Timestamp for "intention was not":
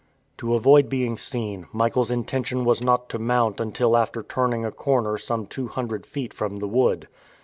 2.09-3.07